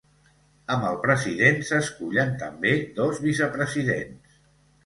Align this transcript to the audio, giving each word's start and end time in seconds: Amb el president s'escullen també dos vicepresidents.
Amb 0.75 0.85
el 0.91 0.95
president 1.03 1.61
s'escullen 1.69 2.33
també 2.45 2.73
dos 3.01 3.23
vicepresidents. 3.27 4.43